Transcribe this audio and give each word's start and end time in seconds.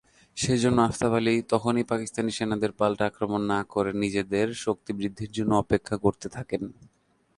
সে 0.37 0.53
জন্য 0.57 0.77
আফতাব 0.81 1.13
আলী 1.15 1.35
তখনই 1.51 1.85
পাকিস্তানি 1.91 2.31
সেনাদের 2.31 2.71
পাল্টা 2.79 3.03
আক্রমণ 3.07 3.41
না 3.45 3.59
করে 3.73 3.91
নিজেদের 4.03 4.47
শক্তি 4.65 4.91
বৃদ্ধির 4.97 5.31
জন্য 5.31 5.51
অপেক্ষা 5.55 5.95
করতে 6.05 6.27
থাকেন। 6.29 6.61